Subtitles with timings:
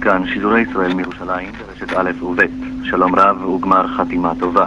[0.00, 2.40] כאן שידורי ישראל מירושלים, ברשת א' וב',
[2.84, 4.66] שלום רב וגמר חתימה טובה.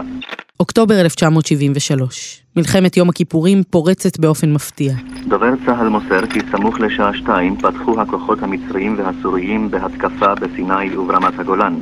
[0.60, 2.42] אוקטובר 1973.
[2.56, 4.92] מלחמת יום הכיפורים פורצת באופן מפתיע.
[5.28, 11.74] דובר צה"ל מוסר כי סמוך לשעה שתיים פתחו הכוחות המצריים והסוריים בהתקפה בסיני וברמת הגולן.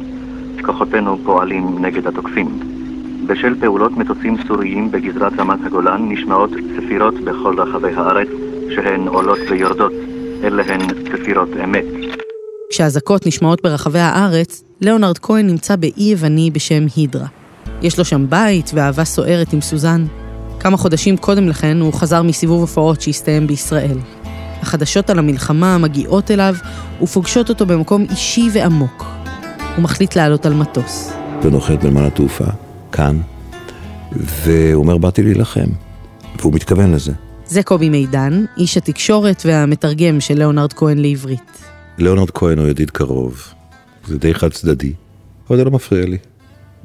[0.62, 2.60] כוחותינו פועלים נגד התוקפים.
[3.26, 8.28] בשל פעולות מטוסים סוריים בגזרת רמת הגולן נשמעות צפירות בכל רחבי הארץ,
[8.74, 9.92] שהן עולות ויורדות.
[10.44, 10.80] אלה הן
[11.12, 11.99] צפירות אמת.
[12.70, 17.26] כשאזעקות נשמעות ברחבי הארץ, ליאונרד כהן נמצא באי יווני בשם הידרה.
[17.82, 20.06] יש לו שם בית ואהבה סוערת עם סוזן.
[20.60, 23.98] כמה חודשים קודם לכן הוא חזר מסיבוב הופעות שהסתיים בישראל.
[24.62, 26.54] החדשות על המלחמה מגיעות אליו
[27.02, 29.04] ופוגשות אותו במקום אישי ועמוק.
[29.76, 31.12] הוא מחליט לעלות על מטוס.
[31.42, 32.44] ונוחת בנמל התעופה,
[32.92, 33.20] כאן,
[34.12, 35.68] והוא אומר, באתי להילחם.
[36.38, 37.12] והוא מתכוון לזה.
[37.46, 41.69] זה קובי מידן, איש התקשורת והמתרגם של ליאונרד כהן לעברית.
[42.00, 43.42] ליאונרד כהן הוא ידיד קרוב,
[44.06, 44.92] זה די חד צדדי,
[45.48, 46.18] אבל זה לא מפריע לי.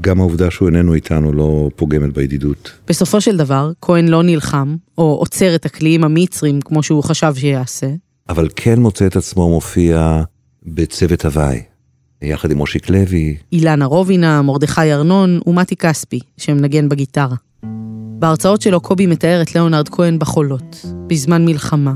[0.02, 2.72] גם העובדה שהוא איננו איתנו לא פוגמת בידידות.
[2.88, 7.88] בסופו של דבר, כהן לא נלחם, או עוצר את הקליעים המצרים כמו שהוא חשב שיעשה.
[8.30, 10.24] אבל כן מוצא את עצמו מופיע
[10.64, 11.62] בצוות הוואי,
[12.22, 13.38] יחד עם מושיק לוי.
[13.52, 17.36] אילנה רובינה, מרדכי ארנון ומתי כספי, שמנגן בגיטרה.
[18.20, 21.94] בהרצאות שלו קובי מתאר את ליאונרד כהן בחולות, בזמן מלחמה,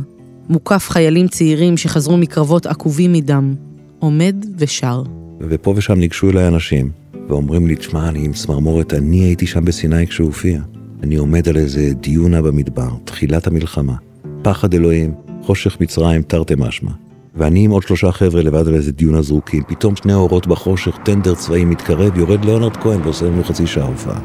[0.50, 3.56] מוקף חיילים צעירים שחזרו מקרבות עקובים מדם,
[4.00, 5.04] עומד ושר.
[5.40, 6.90] ופה ושם ניגשו אליי אנשים,
[7.30, 10.62] ואומרים לי, תשמע, אני עם צמרמורת, אני הייתי שם בסיני כשהוא הופיע.
[11.04, 13.96] אני עומד על איזה דיונה במדבר, תחילת המלחמה.
[14.42, 16.92] פחד אלוהים, חושך מצרים, תרתי משמע.
[17.36, 21.36] ואני עם עוד שלושה חבר'ה לבד על איזה דיונה זרוקים, פתאום שני אורות בחושך, טנדר
[21.36, 24.20] צבאי מתקרב, יורד ליאונרד כהן ועושה לנו חצי שעה הופעה.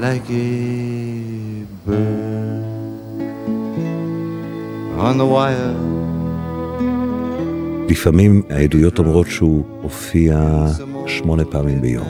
[0.00, 2.35] Like a bird
[4.98, 5.96] on the wire.
[7.88, 10.38] לפעמים העדויות אומרות שהוא הופיע
[11.06, 12.06] שמונה פעמים ביום.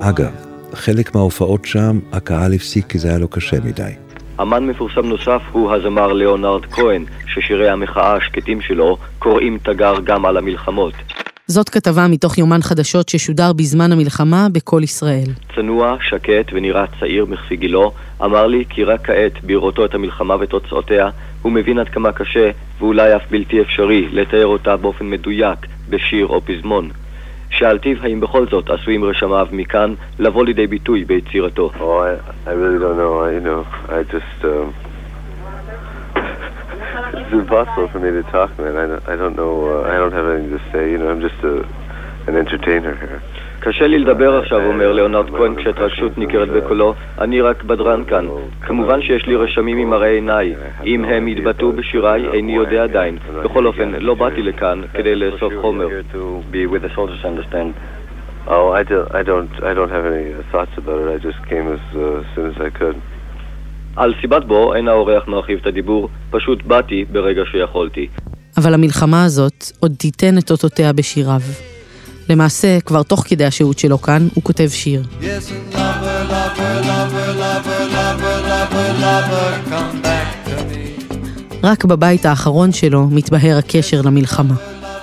[0.00, 0.30] אגב,
[0.72, 3.92] חלק מההופעות שם, הקהל הפסיק כי זה היה לו קשה מדי.
[4.40, 10.36] אמן מפורסם נוסף הוא הזמר ליאונרד כהן, ששירי המחאה השקטים שלו קוראים תגר גם על
[10.36, 10.94] המלחמות.
[11.46, 15.28] זאת כתבה מתוך יומן חדשות ששודר בזמן המלחמה בכל ישראל.
[15.56, 17.92] צנוע, שקט ונראה צעיר מכפי גילו,
[18.24, 21.08] אמר לי כי רק כעת, בראותו את המלחמה ותוצאותיה,
[21.42, 25.58] הוא מבין עד כמה קשה, ואולי אף בלתי אפשרי, לתאר אותה באופן מדויק,
[25.90, 26.90] בשיר או פזמון.
[27.50, 31.70] שאלתיו האם בכל זאת עשויים רשמיו מכאן לבוא לידי ביטוי ביצירתו.
[31.80, 32.02] Oh,
[34.44, 34.74] um...
[37.14, 38.76] It's impossible for me to talk, man.
[38.76, 39.82] I don't, I don't know.
[39.82, 40.90] Uh, I don't have anything to say.
[40.92, 41.66] You know, I'm just a,
[42.28, 43.20] an entertainer here.
[43.60, 48.26] קשה לי לדבר עכשיו, אומר ליאונרד כהן כשהתרגשות ניכרת בקולו, אני רק בדרן כאן.
[48.62, 50.54] כמובן שיש לי רשמים ממראה עיניי.
[50.84, 53.18] אם הם יתבטאו בשיריי, איני יודע עדיין.
[53.44, 55.88] בכל אופן, לא באתי לכאן כדי לאסוף חומר.
[58.46, 61.08] Oh, I don't, I don't, I don't have any thoughts about it.
[61.16, 62.96] I just came as uh, soon as I could.
[63.96, 68.08] על סיבת בו אין האורח מרחיב את הדיבור, פשוט באתי ברגע שיכולתי.
[68.56, 71.40] אבל המלחמה הזאת עוד תיתן את אותותיה בשיריו.
[72.28, 75.02] למעשה, כבר תוך כדי השהות שלו כאן, הוא כותב שיר.
[81.62, 84.54] רק בבית האחרון שלו מתבהר הקשר למלחמה.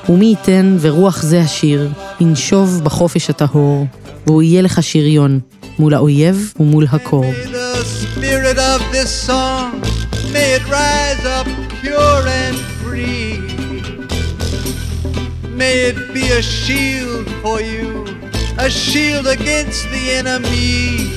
[0.09, 3.87] ומי ייתן ורוח זה השיר ינשוב בחופש הטהור,
[4.27, 5.39] והוא יהיה לך שריון
[5.79, 7.25] מול האויב ומול הקור.
[10.33, 10.63] May it
[15.57, 18.05] be a shield for you,
[18.57, 21.15] a shield against the enemy.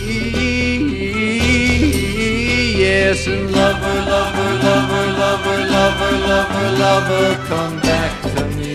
[2.78, 8.75] Yes, and lover, lover, lover, lover, lover, lover, lover, come back to me.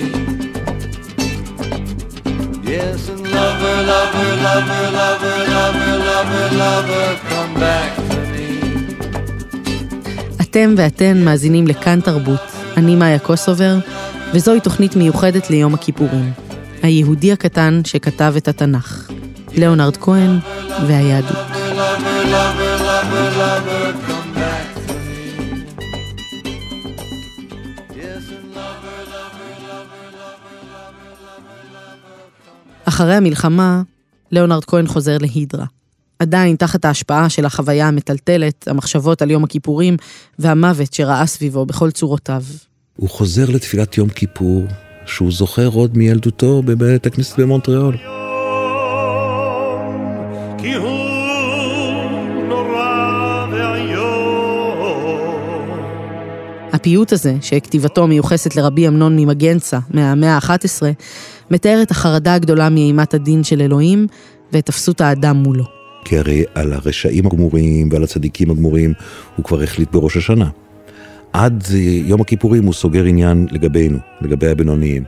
[2.71, 8.47] Yes, and lover, lover, lover, lover, lover, lover, lover, come back to me.
[10.41, 12.39] אתם ואתן מאזינים לכאן תרבות.
[12.77, 13.77] אני מאיה קוסובר.
[14.33, 16.31] וזוהי תוכנית מיוחדת ליום הכיפורים.
[16.83, 19.11] היהודי הקטן שכתב את התנ"ך.
[19.55, 20.39] ליאונרד כהן
[20.87, 21.37] והיהדות.
[32.85, 33.81] אחרי המלחמה,
[34.31, 35.65] ליאונרד כהן חוזר להידרה.
[36.19, 39.97] עדיין תחת ההשפעה של החוויה המטלטלת, המחשבות על יום הכיפורים
[40.39, 42.43] והמוות שראה סביבו בכל צורותיו.
[42.95, 44.63] הוא חוזר לתפילת יום כיפור,
[45.05, 47.97] שהוא זוכר עוד מילדותו בבית הכנסת במונטריאול.
[56.73, 60.83] הפיוט הזה, שכתיבתו מיוחסת לרבי אמנון ממגנצה מהמאה ה-11,
[61.51, 64.07] מתאר את החרדה הגדולה מאימת הדין של אלוהים
[64.51, 65.63] ואת אפסות האדם מולו.
[66.05, 68.93] כי הרי על הרשעים הגמורים ועל הצדיקים הגמורים
[69.35, 70.49] הוא כבר החליט בראש השנה.
[71.33, 71.63] עד
[72.05, 75.03] יום הכיפורים הוא סוגר עניין לגבינו, לגבי הבינוניים.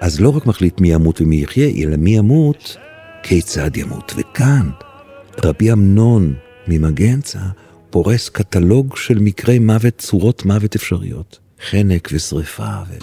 [0.00, 2.76] אז לא רק מחליט מי ימות ומי יחיה, אלא מי ימות,
[3.22, 4.12] כיצד ימות.
[4.16, 4.70] וכאן,
[5.44, 6.34] רבי אמנון
[6.68, 7.40] ממגנצה
[7.90, 11.38] פורס קטלוג של מקרי מוות, צורות מוות אפשריות.
[11.70, 12.94] חנק ושריפה, ו...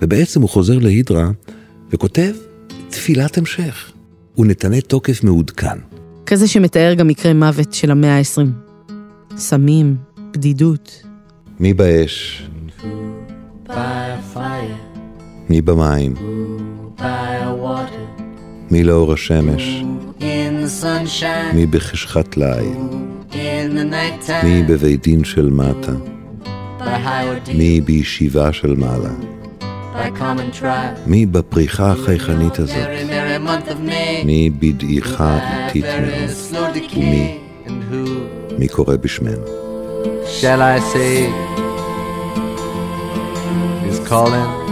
[0.00, 1.30] ובעצם הוא חוזר להידרה
[1.90, 2.34] וכותב
[2.88, 3.92] תפילת המשך.
[4.34, 5.78] הוא נתנה תוקף מעודכן.
[6.26, 8.46] כזה שמתאר גם מקרי מוות של המאה ה-20.
[9.36, 9.96] סמים,
[10.32, 11.11] בדידות.
[11.62, 12.42] מי באש?
[15.48, 16.14] מי במים?
[18.70, 19.82] מי לאור השמש?
[21.54, 22.76] מי בחשכת ליל?
[24.44, 25.92] מי בבית דין של מטה?
[27.54, 29.14] מי בישיבה של מעלה?
[31.06, 32.76] מי בפריחה החייכנית הזאת?
[34.24, 36.76] מי בדעיכה איטית מאוד?
[36.96, 37.38] ומי?
[38.58, 39.71] מי קורא בשמנו?
[40.26, 41.28] Shall I say
[43.88, 44.62] is calling?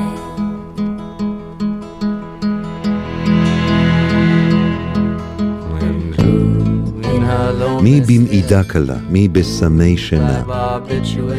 [7.82, 8.96] מי במעידה קלה?
[9.08, 10.42] מי בסמי שינה?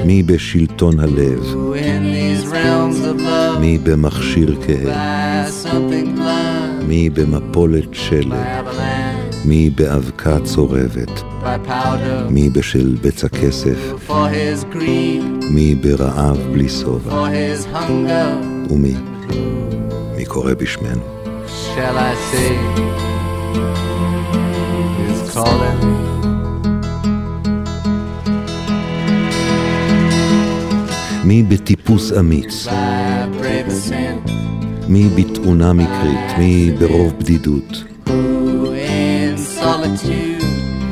[0.06, 1.56] מי בשלטון הלב?
[3.60, 5.46] מי במכשיר כהה?
[6.88, 8.36] מי במפולת שלג?
[9.46, 11.20] מי באבקה צורבת?
[11.20, 13.94] by powder, מי בשל בצע כסף?
[15.50, 17.28] מי ברעב בלי שובע?
[18.70, 18.94] ומי?
[20.18, 21.02] מי קורא בשמנו?
[21.48, 22.52] Shall I say
[25.10, 25.86] is calling?
[31.24, 32.68] מי בטיפוס אמיץ?
[34.88, 36.38] מי בתאונה מקרית?
[36.38, 37.84] מי ברוב בדידות?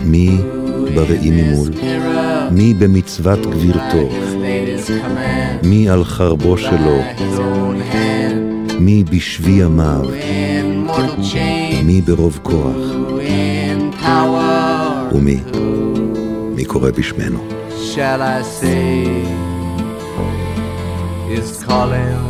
[0.05, 0.37] מי
[0.95, 1.69] בראי ממול?
[2.51, 4.09] מי במצוות גבירתו?
[5.63, 7.01] מי על חרבו שלו?
[8.79, 10.01] מי בשבי ימיו?
[11.83, 12.77] מי ברוב כוח?
[15.13, 15.37] ומי?
[16.55, 17.39] מי קורא בשמנו?
[17.93, 18.89] shall I say
[21.37, 22.29] is calling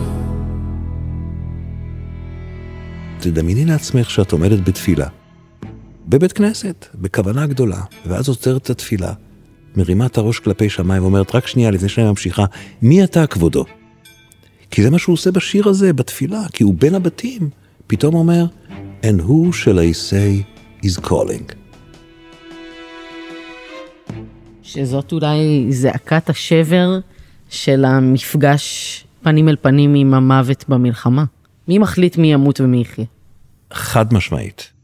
[3.19, 5.07] תדמייני לעצמך שאת עומדת בתפילה.
[6.09, 9.13] בבית כנסת, בכוונה גדולה, ואז עוצרת את התפילה,
[9.75, 12.45] מרימה את הראש כלפי שמיים ואומרת, רק שנייה לפני שאני ממשיכה,
[12.81, 13.65] מי אתה כבודו?
[14.71, 17.49] כי זה מה שהוא עושה בשיר הזה, בתפילה, כי הוא בין הבתים,
[17.87, 18.45] פתאום אומר,
[19.01, 20.43] And who shall I say
[20.85, 21.53] is calling?
[24.61, 26.99] שזאת אולי זעקת השבר
[27.49, 31.25] של המפגש פנים אל פנים עם המוות במלחמה.
[31.67, 33.05] מי מחליט מי ימות ומי יחיה?
[33.73, 34.78] חד משמעית.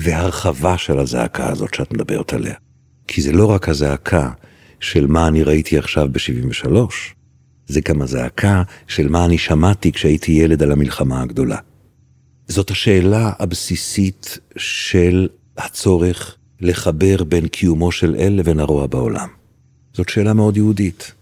[0.00, 2.54] והרחבה של הזעקה הזאת שאת מדברת עליה.
[3.08, 4.30] כי זה לא רק הזעקה
[4.80, 6.70] של מה אני ראיתי עכשיו ב-73,
[7.66, 11.58] זה גם הזעקה של מה אני שמעתי כשהייתי ילד על המלחמה הגדולה.
[12.48, 19.28] זאת השאלה הבסיסית של הצורך לחבר בין קיומו של אל לבין הרוע בעולם.
[19.94, 21.12] זאת שאלה מאוד יהודית.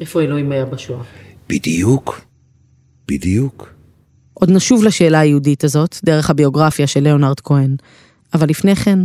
[0.00, 1.02] איפה אלוהים היה בשואה?
[1.48, 2.20] בדיוק,
[3.08, 3.72] בדיוק.
[4.34, 7.76] עוד נשוב לשאלה היהודית הזאת, דרך הביוגרפיה של ליאונרד כהן,
[8.34, 8.98] אבל לפני כן,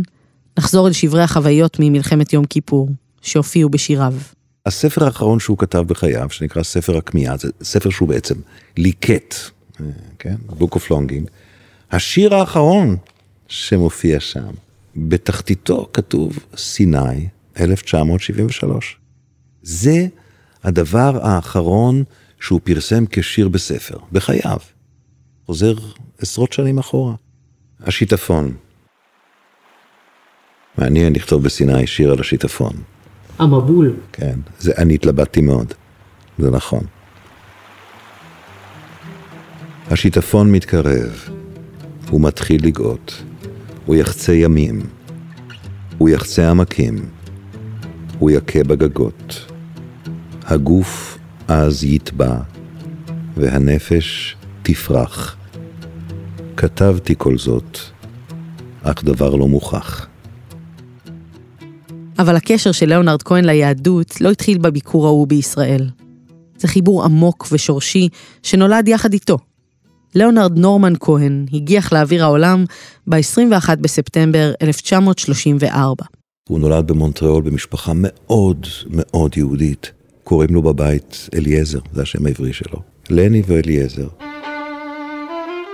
[0.58, 2.88] נחזור אל שברי החוויות ממלחמת יום כיפור,
[3.22, 4.14] שהופיעו בשיריו.
[4.66, 8.34] הספר האחרון שהוא כתב בחייו, שנקרא ספר הכמיהה, זה ספר שהוא בעצם
[8.76, 9.34] ליקט,
[9.80, 9.86] אה,
[10.18, 10.34] כן?
[10.50, 11.30] Book of Longing.
[11.90, 12.96] השיר האחרון
[13.48, 14.50] שמופיע שם,
[14.96, 17.28] בתחתיתו כתוב סיני
[17.60, 18.96] 1973.
[19.62, 20.06] זה
[20.64, 22.04] הדבר האחרון
[22.40, 24.58] שהוא פרסם כשיר בספר, בחייו.
[25.46, 25.74] חוזר
[26.18, 27.14] עשרות שנים אחורה.
[27.80, 28.54] השיטפון.
[30.78, 32.72] מעניין לכתוב בסיני שיר על השיטפון.
[33.38, 33.96] המבול.
[34.12, 35.74] כן, זה, אני התלבטתי מאוד,
[36.38, 36.82] זה נכון.
[39.90, 41.28] השיטפון מתקרב,
[42.10, 43.22] הוא מתחיל לגאות,
[43.86, 44.80] הוא יחצה ימים,
[45.98, 47.08] הוא יחצה עמקים,
[48.18, 49.52] הוא יכה בגגות.
[50.44, 51.18] הגוף
[51.48, 52.36] אז יטבע,
[53.36, 55.36] והנפש תפרח.
[56.56, 57.78] כתבתי כל זאת,
[58.82, 60.06] אך דבר לא מוכח.
[62.18, 65.88] אבל הקשר של ליאונרד כהן ליהדות לא התחיל בביקור ההוא בישראל.
[66.58, 68.08] זה חיבור עמוק ושורשי
[68.42, 69.38] שנולד יחד איתו.
[70.14, 72.64] ליאונרד נורמן כהן הגיח לאוויר העולם
[73.06, 76.04] ב-21 בספטמבר 1934.
[76.48, 79.92] הוא נולד במונטריאול במשפחה מאוד מאוד יהודית.
[80.24, 82.80] קוראים לו בבית אליעזר, זה השם העברי שלו.
[83.10, 84.08] לני ואליעזר.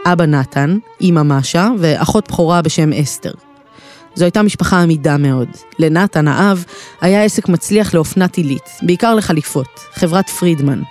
[0.07, 3.33] אבא נתן, אמא משה ואחות בכורה בשם אסתר.
[4.15, 5.49] זו הייתה משפחה עמידה מאוד.
[5.79, 6.65] לנתן, האב,
[7.01, 10.83] היה עסק מצליח לאופנת עילית, בעיקר לחליפות, חברת פרידמן.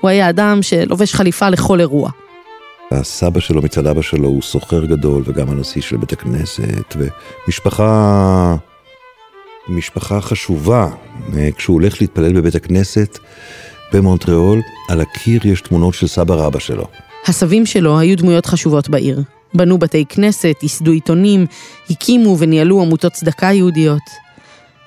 [0.00, 2.10] הוא היה אדם שלובש חליפה לכל אירוע.
[2.90, 6.96] הסבא שלו מצד אבא שלו הוא סוחר גדול וגם הנשיא של בית הכנסת,
[7.46, 8.56] ומשפחה...
[9.68, 10.88] משפחה חשובה.
[11.56, 13.18] כשהוא הולך להתפלל בבית הכנסת
[13.92, 16.84] במונטריאול, על הקיר יש תמונות של סבא רבא שלו.
[17.26, 19.22] הסבים שלו היו דמויות חשובות בעיר.
[19.54, 21.46] בנו בתי כנסת, ייסדו עיתונים,
[21.90, 24.02] הקימו וניהלו עמותות צדקה יהודיות.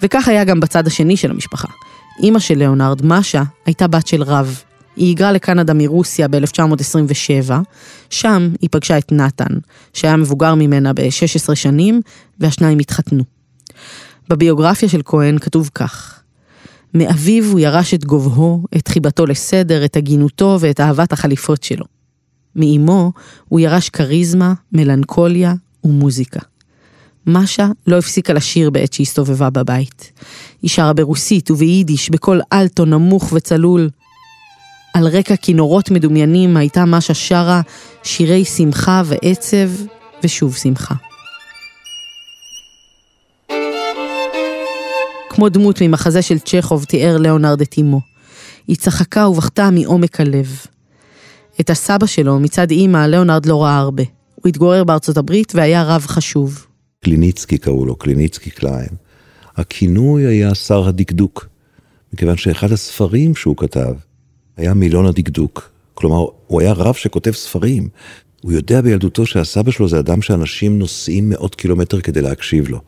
[0.01, 1.67] וכך היה גם בצד השני של המשפחה.
[2.23, 4.63] אימא של ליאונרד, משה, הייתה בת של רב.
[4.95, 7.51] היא היגרה לקנדה מרוסיה ב-1927,
[8.09, 9.57] שם היא פגשה את נתן,
[9.93, 12.01] שהיה מבוגר ממנה ב-16 שנים,
[12.39, 13.23] והשניים התחתנו.
[14.29, 16.21] בביוגרפיה של כהן כתוב כך:
[16.93, 21.85] מאביו הוא ירש את גובהו, את חיבתו לסדר, את הגינותו ואת אהבת החליפות שלו.
[22.55, 23.11] מאימו
[23.49, 25.53] הוא ירש כריזמה, מלנכוליה
[25.83, 26.39] ומוזיקה.
[27.27, 30.11] משה לא הפסיקה לשיר בעת שהסתובבה בבית.
[30.61, 33.89] היא שרה ברוסית וביידיש, בקול אלטו נמוך וצלול.
[34.93, 37.61] על רקע כינורות מדומיינים הייתה משה שרה
[38.03, 39.69] שירי שמחה ועצב
[40.23, 40.95] ושוב שמחה.
[45.29, 48.01] כמו דמות ממחזה של צ'כוב תיאר ליאונרד את אמו.
[48.67, 50.65] היא צחקה ובכתה מעומק הלב.
[51.61, 54.03] את הסבא שלו מצד אימא ליאונרד לא ראה הרבה.
[54.35, 56.65] הוא התגורר בארצות הברית והיה רב חשוב.
[57.03, 58.89] קליניצקי קראו לו, קליניצקי קליין.
[59.55, 61.47] הכינוי היה שר הדקדוק,
[62.13, 63.93] מכיוון שאחד הספרים שהוא כתב
[64.57, 65.71] היה מילון הדקדוק.
[65.93, 67.89] כלומר, הוא היה רב שכותב ספרים.
[68.41, 72.79] הוא יודע בילדותו שהסבא שלו זה אדם שאנשים נוסעים מאות קילומטר כדי להקשיב לו.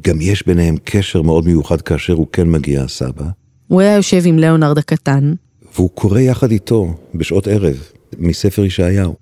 [0.00, 3.24] גם יש ביניהם קשר מאוד מיוחד כאשר הוא כן מגיע, הסבא.
[3.68, 5.34] הוא היה יושב עם ליאונרד הקטן,
[5.74, 9.16] והוא קורא יחד איתו בשעות ערב מספר ישעיהו,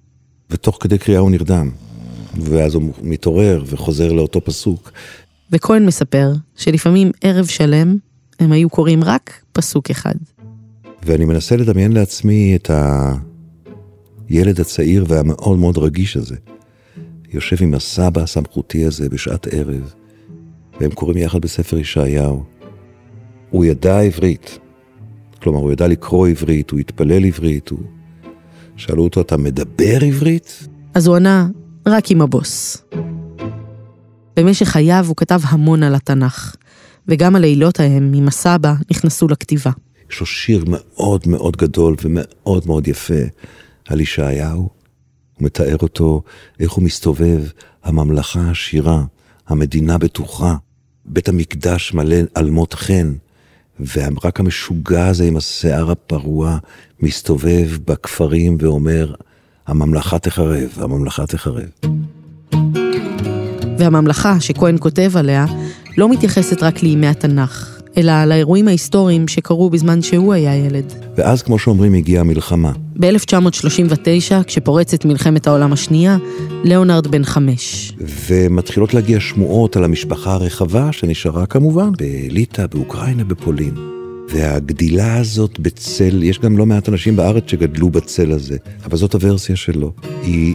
[0.50, 1.70] ותוך כדי קריאה הוא נרדם.
[2.36, 4.92] ואז הוא מתעורר וחוזר לאותו פסוק.
[5.52, 7.96] וכהן מספר שלפעמים ערב שלם
[8.40, 10.14] הם היו קוראים רק פסוק אחד.
[11.02, 12.70] ואני מנסה לדמיין לעצמי את
[14.28, 16.36] הילד הצעיר והמאוד מאוד רגיש הזה.
[17.32, 19.94] יושב עם הסבא הסמכותי הזה בשעת ערב,
[20.80, 22.44] והם קוראים יחד בספר ישעיהו.
[23.50, 24.58] הוא ידע עברית,
[25.42, 27.78] כלומר הוא ידע לקרוא עברית, הוא התפלל עברית, הוא...
[28.80, 30.68] שאלו אותו, אתה מדבר עברית?
[30.94, 31.48] אז הוא ענה,
[31.86, 32.84] רק עם הבוס.
[34.36, 36.56] במשך חייו הוא כתב המון על התנ"ך,
[37.08, 39.70] וגם הלילות ההם עם הסבא נכנסו לכתיבה.
[40.10, 43.22] יש לו שיר מאוד מאוד גדול ומאוד מאוד יפה
[43.88, 44.60] על ישעיהו.
[44.60, 44.68] הוא
[45.40, 46.22] מתאר אותו,
[46.60, 47.42] איך הוא מסתובב,
[47.84, 49.04] הממלכה עשירה,
[49.48, 50.56] המדינה בטוחה,
[51.04, 53.12] בית המקדש מלא אלמות חן,
[53.94, 56.58] ורק המשוגע הזה עם השיער הפרוע
[57.00, 59.14] מסתובב בכפרים ואומר,
[59.66, 61.68] הממלכה תחרב, הממלכה תחרב.
[63.78, 65.46] והממלכה שכהן כותב עליה
[65.96, 70.92] לא מתייחסת רק לימי התנ"ך, אלא לאירועים ההיסטוריים שקרו בזמן שהוא היה ילד.
[71.16, 72.72] ואז, כמו שאומרים, הגיעה המלחמה.
[73.00, 76.16] ב-1939, כשפורצת מלחמת העולם השנייה,
[76.64, 77.92] ליאונרד בן חמש.
[78.28, 83.74] ומתחילות להגיע שמועות על המשפחה הרחבה שנשארה כמובן בליטא, באוקראינה, בפולין.
[84.28, 89.56] והגדילה הזאת בצל, יש גם לא מעט אנשים בארץ שגדלו בצל הזה, אבל זאת הוורסיה
[89.56, 89.92] שלו.
[90.22, 90.54] היא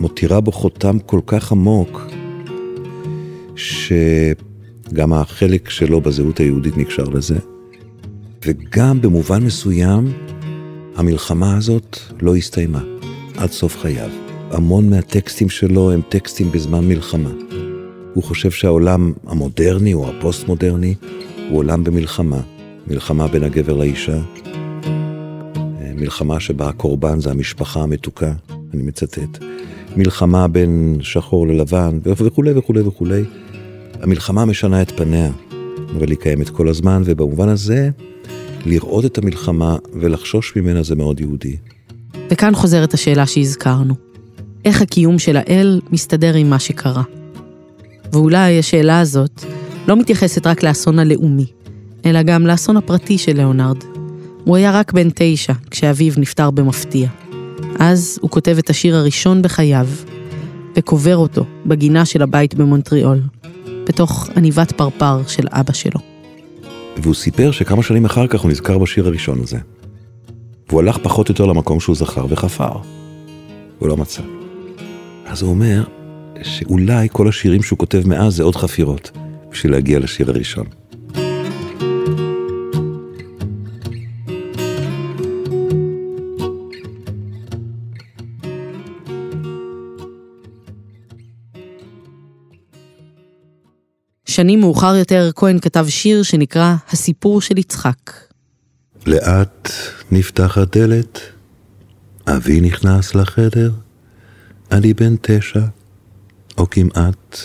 [0.00, 2.10] מותירה בו חותם כל כך עמוק,
[4.90, 7.38] שגם החלק שלו בזהות היהודית נקשר לזה.
[8.44, 10.12] וגם במובן מסוים,
[10.96, 12.82] המלחמה הזאת לא הסתיימה
[13.36, 14.10] עד סוף חייו.
[14.50, 17.30] המון מהטקסטים שלו הם טקסטים בזמן מלחמה.
[18.14, 20.94] הוא חושב שהעולם המודרני או הפוסט-מודרני
[21.50, 22.40] הוא עולם במלחמה.
[22.86, 24.18] מלחמה בין הגבר לאישה,
[26.00, 28.32] מלחמה שבה הקורבן זה המשפחה המתוקה,
[28.74, 29.44] אני מצטט.
[29.96, 33.24] מלחמה בין שחור ללבן וכולי וכולי וכולי.
[34.02, 35.30] המלחמה משנה את פניה,
[35.96, 37.90] אבל היא קיימת כל הזמן, ובמובן הזה,
[38.66, 41.56] לראות את המלחמה ולחשוש ממנה זה מאוד יהודי.
[42.30, 43.94] וכאן חוזרת השאלה שהזכרנו.
[44.64, 47.02] איך הקיום של האל מסתדר עם מה שקרה?
[48.12, 49.44] ואולי השאלה הזאת
[49.88, 51.46] לא מתייחסת רק לאסון הלאומי,
[52.04, 53.76] אלא גם לאסון הפרטי של ליאונרד.
[54.44, 57.08] הוא היה רק בן תשע כשאביו נפטר במפתיע.
[57.78, 59.88] אז הוא כותב את השיר הראשון בחייו,
[60.76, 63.20] וקובר אותו בגינה של הבית במונטריאול,
[63.88, 66.00] בתוך עניבת פרפר של אבא שלו.
[67.02, 69.58] והוא סיפר שכמה שנים אחר כך הוא נזכר בשיר הראשון הזה.
[70.68, 72.72] והוא הלך פחות או יותר למקום שהוא זכר וחפר.
[73.78, 74.22] הוא לא מצא.
[75.26, 75.84] אז הוא אומר
[76.42, 79.10] שאולי כל השירים שהוא כותב מאז זה עוד חפירות,
[79.50, 80.66] בשביל להגיע לשיר הראשון.
[94.38, 98.10] שנים מאוחר יותר כהן כתב שיר שנקרא "הסיפור של יצחק".
[99.06, 99.70] לאט
[100.10, 101.20] נפתחת דלת,
[102.26, 103.72] אבי נכנס לחדר,
[104.72, 105.60] אני בן תשע,
[106.58, 107.38] או כמעט.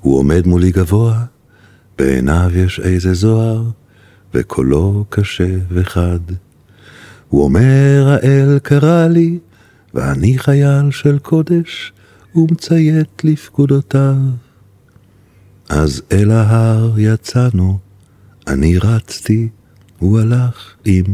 [0.00, 1.24] הוא עומד מולי גבוה,
[1.98, 3.62] בעיניו יש איזה זוהר,
[4.34, 6.20] וקולו קשה וחד.
[7.28, 9.38] הוא אומר, האל קרא לי,
[9.94, 11.92] ואני חייל של קודש,
[12.34, 14.16] ומציית לפקודותיו.
[15.68, 17.78] אז אל ההר יצאנו,
[18.46, 19.48] אני רצתי,
[19.98, 21.04] הוא הלך עם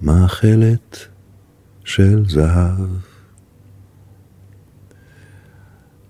[0.00, 0.98] מאכלת
[1.84, 2.88] של זהב.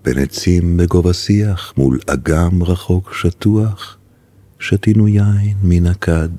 [0.03, 3.97] בין עצים בגובה שיח, מול אגם רחוק שטוח,
[4.59, 6.29] שתינו יין מן הכד.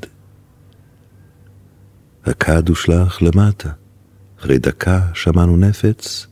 [2.25, 3.70] הכד הושלך למטה,
[4.40, 6.26] אחרי דקה שמענו נפץ,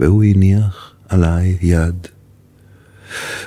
[0.00, 2.06] והוא הניח עליי יד.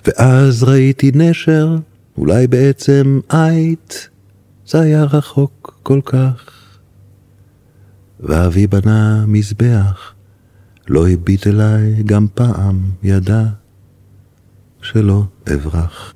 [0.06, 1.76] ואז ראיתי נשר,
[2.18, 4.10] אולי בעצם עית,
[4.68, 6.50] זה היה רחוק כל כך.
[8.20, 10.14] ואבי בנה מזבח,
[10.88, 13.44] לא הביט אליי גם פעם ידע
[14.82, 16.14] שלא אברח.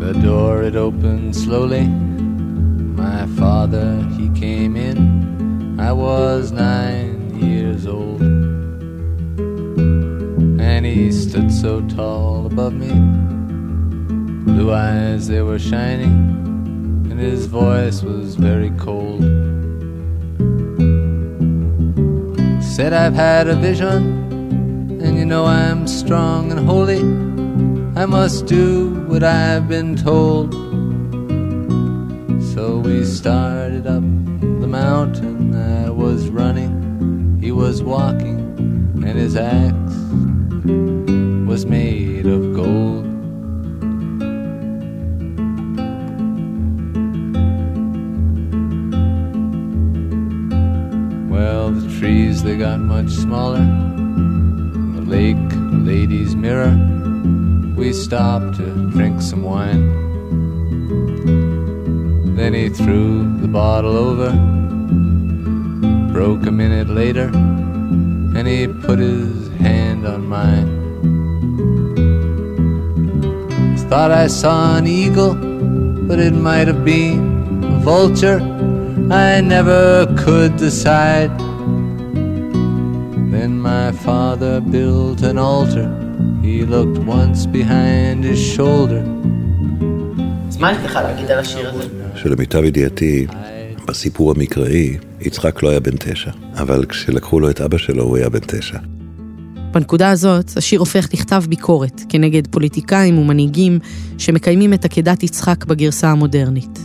[0.00, 1.86] The door it opened slowly.
[2.96, 5.78] My father he came in.
[5.78, 8.22] I was nine years old.
[10.60, 12.92] And he stood so tall above me.
[14.50, 16.16] Blue eyes they were shining,
[17.10, 19.22] and his voice was very cold.
[22.62, 27.02] Said I've had a vision, and you know I'm strong and holy.
[28.00, 30.65] I must do what I've been told.
[32.86, 34.04] We started up
[34.60, 35.56] the mountain.
[35.56, 38.38] I was running, he was walking,
[39.04, 39.96] and his axe
[41.50, 43.06] was made of gold.
[51.28, 53.66] Well, the trees they got much smaller.
[54.94, 55.36] The lake,
[55.84, 56.74] lady's mirror
[57.76, 60.05] we stopped to drink some wine.
[62.37, 63.09] Then he threw
[63.41, 64.31] the bottle over,
[66.13, 67.27] broke a minute later,
[68.37, 70.81] and he put his hand on mine.
[73.91, 75.33] Thought I saw an eagle,
[76.07, 77.19] but it might have been
[77.75, 78.39] a vulture.
[79.11, 81.37] I never could decide.
[83.33, 85.89] Then my father built an altar.
[86.41, 89.03] He looked once behind his shoulder.
[90.47, 91.83] אז מה יש לך להגיד על השיר הזה?
[92.16, 93.26] שלמיטב ידיעתי,
[93.86, 98.28] בסיפור המקראי, יצחק לא היה בן תשע, אבל כשלקחו לו את אבא שלו הוא היה
[98.28, 98.78] בן תשע.
[99.72, 103.78] בנקודה הזאת, השיר הופך לכתב ביקורת כנגד פוליטיקאים ומנהיגים
[104.18, 106.78] שמקיימים את עקדת יצחק בגרסה המודרנית.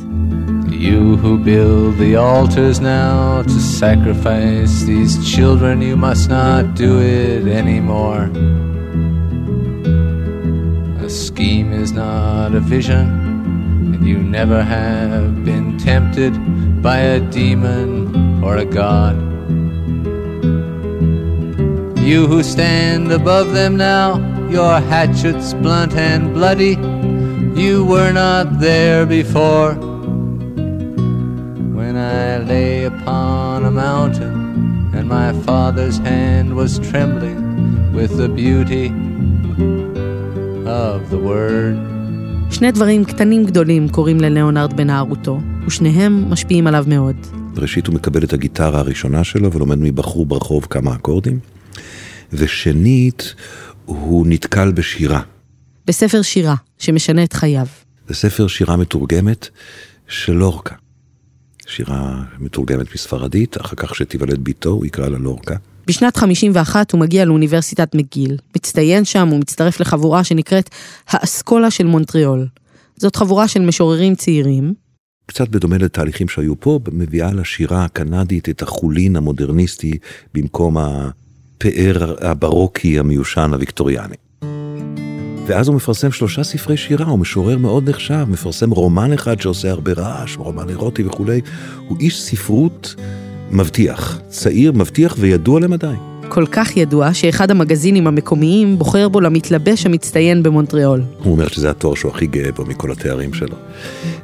[0.67, 7.44] You who build the altars now to sacrifice these children, you must not do it
[7.62, 8.22] anymore.
[11.08, 13.20] A scheme is not a vision,
[14.01, 16.33] you never have been tempted
[16.81, 19.15] by a demon or a god.
[21.99, 24.17] You who stand above them now,
[24.49, 26.75] your hatchets blunt and bloody,
[27.59, 29.75] you were not there before.
[31.75, 38.87] When I lay upon a mountain, and my father's hand was trembling with the beauty
[40.67, 41.90] of the word.
[42.51, 47.15] שני דברים קטנים גדולים קורים ללאונרד בנערותו, ושניהם משפיעים עליו מאוד.
[47.57, 51.39] ראשית הוא מקבל את הגיטרה הראשונה שלו ולומד מבחור ברחוב כמה אקורדים,
[52.33, 53.35] ושנית
[53.85, 55.21] הוא נתקל בשירה.
[55.87, 57.65] בספר שירה, שמשנה את חייו.
[58.07, 59.49] זה ספר שירה מתורגמת
[60.07, 60.75] של לורקה.
[61.67, 65.55] שירה מתורגמת מספרדית, אחר כך שתיוולד ביתו, הוא יקרא לה לורקה.
[65.91, 70.69] בשנת 51 הוא מגיע לאוניברסיטת מגיל, מצטיין שם ומצטרף לחבורה שנקראת
[71.08, 72.47] האסכולה של מונטריאול.
[72.97, 74.73] זאת חבורה של משוררים צעירים,
[75.25, 79.97] קצת בדומה לתהליכים שהיו פה, מביאה לשירה הקנדית את החולין המודרניסטי
[80.34, 84.15] במקום הפאר הברוקי המיושן הוויקטוריאני.
[85.47, 89.91] ואז הוא מפרסם שלושה ספרי שירה, הוא משורר מאוד נחשב, מפרסם רומן אחד שעושה הרבה
[89.93, 91.41] רעש, רומן אירוטי וכולי.
[91.88, 92.95] הוא איש ספרות
[93.53, 95.87] מבטיח, צעיר, מבטיח וידוע למדי.
[96.29, 101.01] כל כך ידוע, שאחד המגזינים המקומיים בוחר בו למתלבש המצטיין במונטריאול.
[101.23, 103.55] הוא אומר שזה התואר שהוא הכי גאה בו מכל התארים שלו.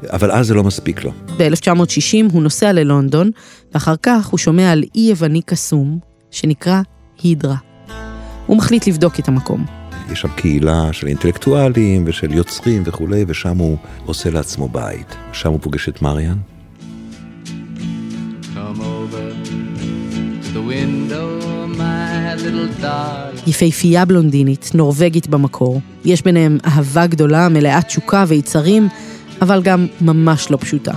[0.09, 1.11] אבל אז זה לא מספיק לו.
[1.37, 3.31] ב-1960 הוא נוסע ללונדון,
[3.73, 5.99] ואחר כך הוא שומע על אי יווני קסום,
[6.31, 6.81] שנקרא
[7.23, 7.55] הידרה.
[8.45, 9.65] הוא מחליט לבדוק את המקום.
[10.11, 15.15] יש שם קהילה של אינטלקטואלים ושל יוצרים וכולי, ושם הוא עושה לעצמו בית.
[15.33, 16.37] שם הוא פוגש את מריאן.
[23.47, 25.82] יפהפייה בלונדינית, נורבגית במקור.
[26.06, 28.88] יש ביניהם אהבה גדולה, מלאת תשוקה ויצרים,
[29.41, 30.93] אבל גם ממש לא פשוטה.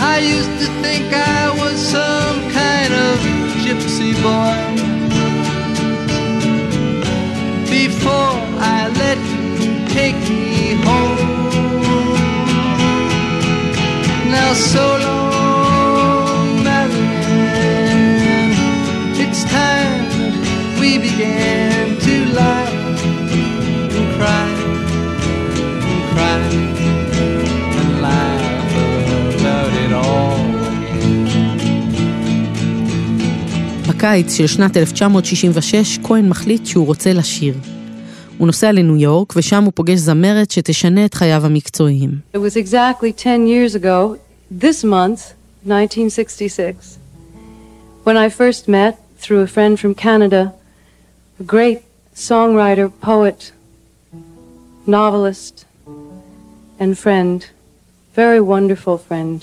[0.00, 3.16] I used to think I was some kind of
[3.64, 4.58] gypsy boy.
[7.70, 8.34] Before
[8.76, 9.18] I let
[9.62, 11.36] you take me home.
[14.30, 14.95] Now so
[33.96, 37.54] בקיץ של שנת 1966, כהן מחליט שהוא רוצה לשיר.
[38.38, 42.10] הוא נוסע לניו יורק, ושם הוא פוגש זמרת שתשנה את חייו המקצועיים.
[42.34, 44.16] It was exactly 10 years ago,
[44.60, 45.20] this month,
[45.64, 46.98] 1966,
[48.04, 50.52] when I first met, through a friend from Canada,
[51.40, 51.80] a great
[52.14, 53.52] songwriter, poet,
[54.86, 55.64] novelist,
[56.78, 57.38] and friend,
[58.14, 59.38] very wonderful friend,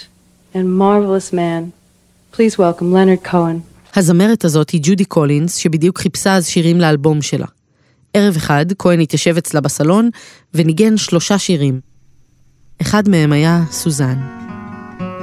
[0.54, 1.72] and marvelous man.
[2.32, 3.72] Please welcome Leonard Cohen.
[3.95, 7.45] הזמרת הזאת היא ג'ודי קולינס, שבדיוק חיפשה אז שירים לאלבום שלה.
[8.13, 10.10] ערב אחד, כהן התיישב אצלה בסלון
[10.53, 11.79] וניגן שלושה שירים.
[12.82, 14.17] אחד מהם היה סוזן.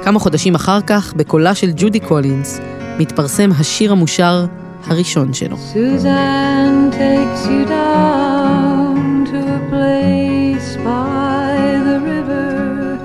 [0.03, 2.59] כמה חודשים אחר כך, בקולה של ג'ודי קולינס,
[2.99, 4.45] מתפרסם השיר המושר
[4.83, 5.57] הראשון שלו.
[5.73, 11.55] Suzanne takes you down to a place by
[11.87, 12.99] the river.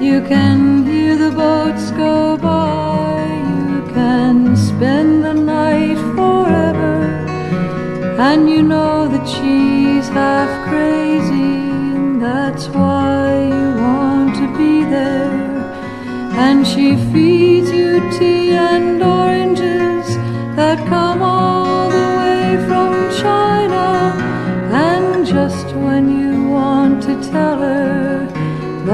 [0.00, 0.67] You can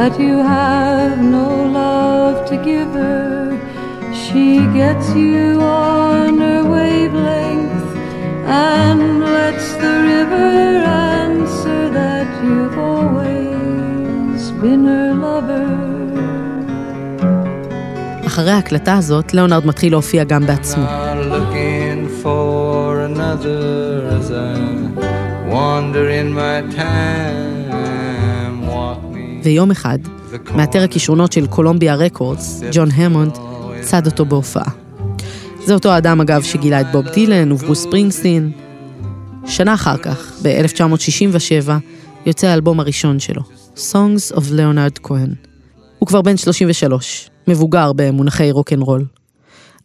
[0.04, 1.48] that you have no
[1.80, 3.32] love to give her,
[4.22, 4.48] she
[4.80, 7.88] gets you on her wavelength
[8.68, 9.02] and
[9.36, 10.50] lets the river
[11.16, 15.68] answer that you've always been her lover.
[18.26, 20.84] אחרי ההקלטה הזאת, ליאונרד מתחיל להופיע גם בעצמו.
[25.54, 27.33] Wander in my time.
[29.44, 29.98] ויום אחד,
[30.54, 33.38] מאתר הכישרונות של קולומביה רקורדס, ג'ון המונד,
[33.80, 34.70] צד אותו בהופעה.
[35.64, 38.52] זה אותו האדם, אגב, שגילה את בוב דילן וברוס ספרינגסטין.
[39.46, 41.70] שנה אחר כך, ב-1967,
[42.26, 43.42] יוצא האלבום הראשון שלו,
[43.76, 45.48] Songs of Leonard Cohen.
[45.98, 49.04] הוא כבר בן 33, מבוגר במונחי רוקנרול.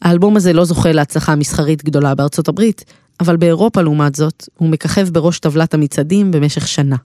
[0.02, 2.86] האלבום הזה לא זוכה להצלחה מסחרית גדולה בארצות הברית,
[3.19, 6.95] אבל באירופה, לעומת זאת, הוא מככב בראש טבלת המצעדים במשך שנה.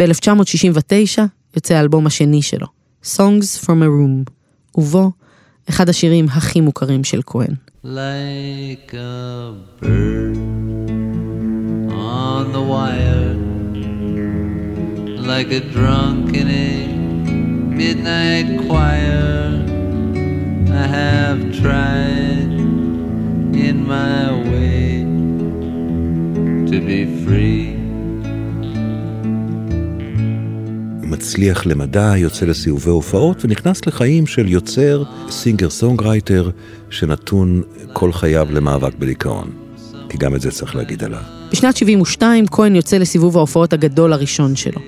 [0.00, 1.20] ב-1969
[1.56, 2.66] יוצא האלבום השני שלו,
[3.04, 4.30] Songs from a Room,
[4.74, 5.10] ובו
[5.68, 7.54] אחד השירים הכי מוכרים של כהן.
[7.84, 10.36] like a bird
[11.92, 13.34] on the wire,
[15.32, 16.70] like a drunk in a
[17.80, 19.30] midnight choir.
[20.82, 22.52] I have tried
[23.66, 25.04] in my way
[26.70, 27.79] to be free.
[31.20, 36.50] מצליח למדי, יוצא לסיבובי הופעות ונכנס לחיים של יוצר, singer songwriter,
[36.90, 39.50] שנתון כל חייו למאבק בדיכאון.
[40.08, 41.20] כי גם את זה צריך להגיד עליו.
[41.52, 44.80] בשנת 72 כהן יוצא לסיבוב ההופעות הגדול הראשון שלו.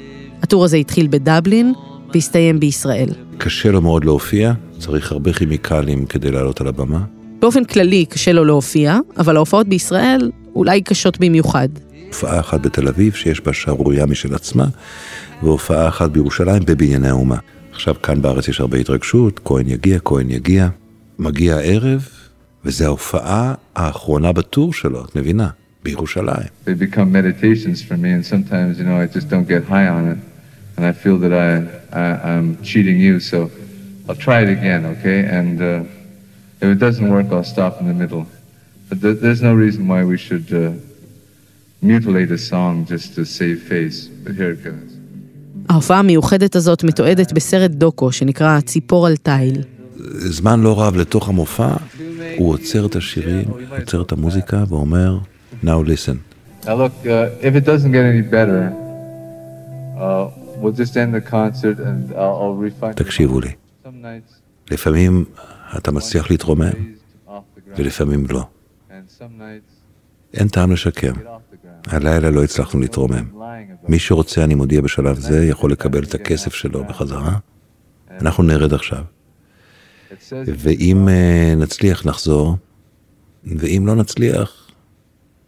[0.42, 1.72] ה tour הזה התחיל בדבלין
[2.14, 3.08] והסתיים בישראל.
[3.38, 7.00] קשה לו מאוד להופיע, צריך הרבה כימיקלים כדי לעלות על הבמה.
[7.40, 11.68] באופן כללי קשה לו להופיע, אבל ההופעות בישראל אולי קשות במיוחד.
[12.12, 14.66] הופעה אחת בתל אביב שיש בה שערורייה משל עצמה,
[15.43, 17.37] והופעה אחת בירושלים בבנייני האומה.
[17.71, 20.69] עכשיו כאן בארץ יש הרבה התרגשות, כהן יגיע, כהן יגיע.
[21.19, 22.07] מגיע הערב,
[22.65, 25.49] וזו ההופעה האחרונה בטור שלו, את מבינה?
[25.83, 26.47] בירושלים.
[26.65, 30.03] they become meditations for me, and sometimes, you know, I just don't get high on
[30.11, 30.17] it,
[30.77, 31.49] and I feel that I,
[32.01, 33.19] I I'm cheating you.
[33.29, 33.37] So
[34.07, 35.19] I'll try it again, okay?
[35.37, 35.97] And uh,
[36.59, 38.25] If it doesn't work, I'll stop in the middle.
[38.89, 40.71] But th- there's no reason why we should uh,
[41.81, 44.07] mutilate a song just to save face.
[44.07, 44.90] But here it goes.
[45.68, 49.62] ההופעה המיוחדת הזאת מתועדת בסרט דוקו שנקרא ציפור על תיל.
[50.14, 51.74] זמן לא רב לתוך המופע,
[52.36, 53.44] הוא עוצר את השירים,
[53.80, 55.18] עוצר את המוזיקה ואומר,
[55.64, 56.16] Now listen.
[56.64, 58.62] Now look, uh, if it doesn't get any better,
[59.98, 62.94] uh, we'll just end the concert and I'll, I'll refine.
[62.94, 63.48] תקשיבו לי,
[63.84, 64.32] Some nights
[64.70, 65.24] לפעמים
[65.78, 68.42] אתה מצליח להתרומם raised off the ground, ולפעמים לא.
[68.90, 69.72] and some nights
[70.34, 71.12] אין טעם לשקר.
[71.86, 73.24] הלילה לא הצלחנו להתרומם.
[73.88, 77.36] מי שרוצה, אני מודיע בשלב זה, יכול לקבל את הכסף שלו בחזרה.
[78.20, 79.04] אנחנו נרד עכשיו.
[80.32, 82.56] ואם אה, נצליח, נחזור,
[83.44, 84.70] ואם לא נצליח,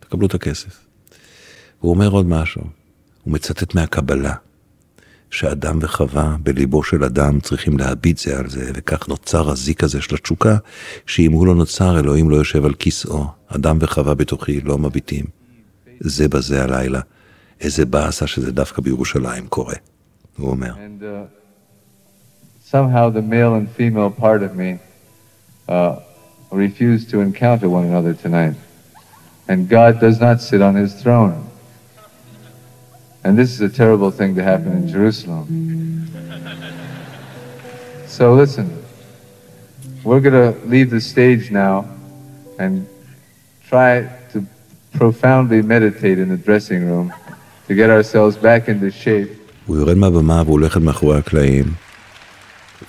[0.01, 0.87] תקבלו את הכסף.
[1.81, 2.63] הוא אומר עוד משהו,
[3.25, 4.35] הוא מצטט מהקבלה,
[5.31, 10.15] שאדם וחווה בליבו של אדם צריכים להביט זה על זה, וכך נוצר הזיק הזה של
[10.15, 10.57] התשוקה,
[11.07, 13.25] שאם הוא לא נוצר, אלוהים לא יושב על כיסאו.
[13.47, 15.44] אדם וחווה בתוכי לא מביטים.
[16.00, 17.02] זה בזה הלילה.
[17.62, 19.76] איזה באסה שזה דווקא בירושלים קורה,
[20.38, 20.74] הוא אומר.
[20.74, 21.28] And uh,
[22.72, 24.80] somehow the male and female part of me
[25.68, 25.96] uh,
[26.52, 28.56] refuse to encounter one another tonight.
[29.50, 31.36] And God does not sit on his throne.
[33.24, 35.46] And this is a terrible thing to happen in Jerusalem.
[38.08, 38.68] So listen,
[40.04, 41.76] we're going to leave the stage now
[42.58, 42.88] and
[43.72, 43.92] try
[44.23, 44.23] to
[44.99, 47.13] profoundly meditate in the dressing room
[47.69, 49.29] to get ourselves back into shape.
[49.67, 51.65] הוא יורד מהבמה והוא הולך אל מאחורי הקלעים,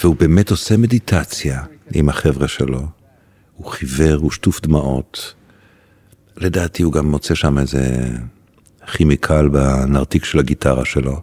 [0.02, 1.62] והוא באמת עושה מדיטציה
[1.94, 2.82] עם החבר'ה שלו.
[3.56, 5.34] הוא חיוור, הוא שטוף דמעות.
[6.38, 8.10] לדעתי הוא גם מוצא שם איזה
[8.92, 11.22] כימיקל בנרתיק של הגיטרה שלו.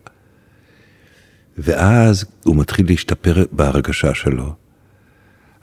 [1.59, 4.55] ואז הוא מתחיל להשתפר בהרגשה שלו,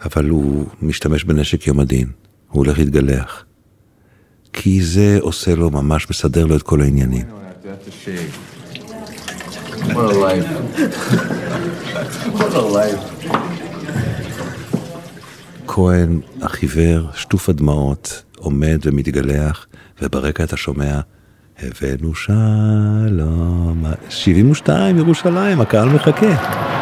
[0.06, 2.08] אבל הוא משתמש בנשק יום הדין,
[2.48, 3.46] הוא הולך להתגלח.
[4.54, 7.26] כי זה עושה לו, ממש מסדר לו את כל העניינים.
[15.68, 19.66] כהן, החיוור, שטוף הדמעות, עומד ומתגלח,
[20.02, 21.00] וברקע אתה שומע,
[21.60, 23.86] הבאנו שלום.
[24.10, 26.79] 72, ירושלים, הקהל מחכה.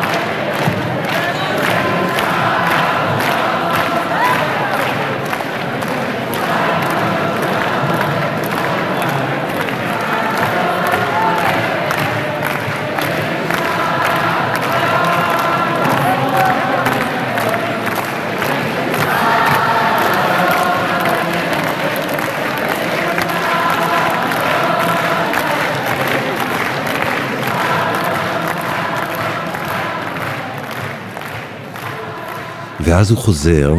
[32.97, 33.73] ואז הוא חוזר,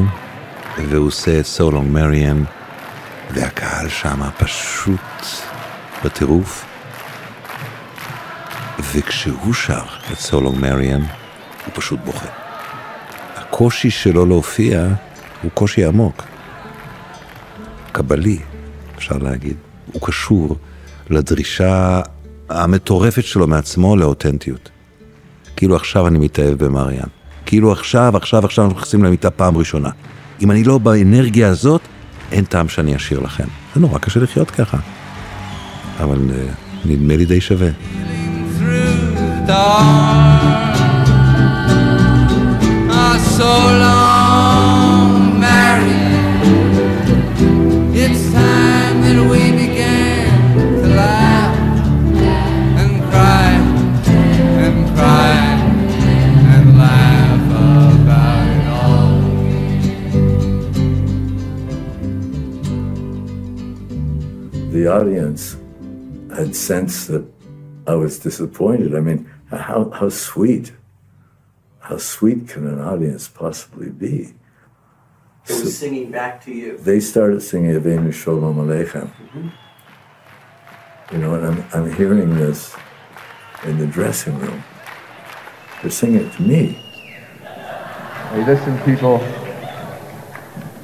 [0.88, 2.44] והוא עושה את סולונג מריאם,
[3.31, 5.00] והקהל שם פשוט
[6.04, 6.64] בטירוף.
[8.92, 12.26] וכשהוא שר את סולונג מריאם, הוא פשוט בוכה.
[13.37, 14.87] הקושי שלו להופיע
[15.42, 16.24] הוא קושי עמוק.
[17.92, 18.38] קבלי,
[18.96, 19.57] אפשר להגיד.
[19.92, 20.57] הוא קשור
[21.11, 22.00] לדרישה
[22.48, 24.70] המטורפת שלו מעצמו לאותנטיות.
[25.57, 27.09] כאילו עכשיו אני מתאהב במריאם.
[27.48, 29.90] כאילו עכשיו, עכשיו, עכשיו אנחנו נכנסים למיטה פעם ראשונה.
[30.40, 31.80] אם אני לא באנרגיה הזאת,
[32.32, 33.44] אין טעם שאני אשאיר לכם.
[33.74, 34.76] זה נורא קשה לחיות ככה.
[36.00, 36.52] אבל אה,
[36.84, 37.68] נדמה לי די שווה.
[43.38, 43.97] so long,
[64.78, 65.56] the audience
[66.36, 67.26] had sensed that
[67.86, 68.94] I was disappointed.
[68.94, 70.72] I mean, how, how sweet,
[71.80, 74.34] how sweet can an audience possibly be?
[75.48, 76.76] It was singing back to you.
[76.78, 79.10] They started singing Avenu Shalom Aleichem.
[81.10, 82.76] You know, and I'm, I'm hearing this
[83.64, 84.62] in the dressing room.
[85.80, 86.84] They're singing it to me.
[88.30, 89.16] Hey, listen, people.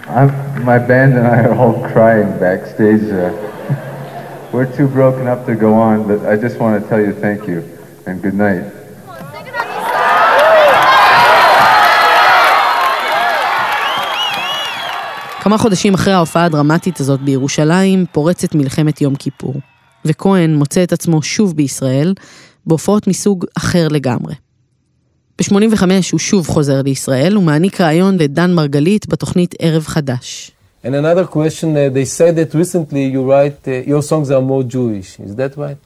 [0.08, 3.02] I'm, my band and I are all crying backstage.
[3.02, 3.53] Uh,
[4.54, 7.40] we're too broken up to go on, but I just want to tell you thank
[7.50, 7.58] you
[8.06, 8.64] and good night.
[15.40, 19.54] כמה חודשים אחרי ההופעה הדרמטית הזאת בירושלים, פורצת מלחמת יום כיפור.
[20.04, 22.14] וכהן מוצא את עצמו שוב בישראל,
[22.66, 24.34] בהופעות מסוג אחר לגמרי.
[25.38, 30.50] ב-85 הוא שוב חוזר לישראל ומעניק ראיון לדן מרגלית בתוכנית ערב חדש.
[30.84, 34.62] And another question, uh, they said that recently you write, uh, your songs are more
[34.62, 35.18] Jewish.
[35.18, 35.78] Is that right?